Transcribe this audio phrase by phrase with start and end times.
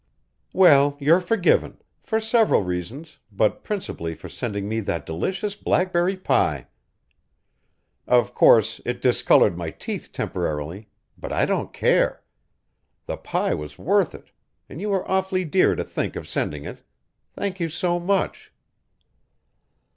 [0.51, 6.65] "Well, you're forgiven for several reasons, but principally for sending me that delicious blackberry pie.
[8.07, 12.23] Of course, it discoloured my teeth temporarily, but I don't care.
[13.05, 14.31] The pie was worth it,
[14.67, 16.81] and you were awfully dear to think of sending it.
[17.35, 18.51] Thank you so much."